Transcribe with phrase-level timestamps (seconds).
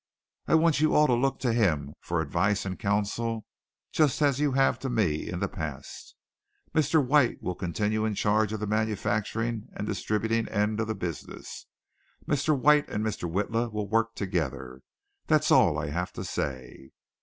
[0.47, 3.45] I want you all to look to him for advice and counsel
[3.91, 6.15] just as you have to me in the past.
[6.73, 7.05] Mr.
[7.05, 11.67] White will continue in charge of the manufacturing and distributing end of the business.
[12.27, 12.57] Mr.
[12.59, 13.31] White and Mr.
[13.31, 14.81] Witla will work together.
[15.27, 16.89] That's all I have to say."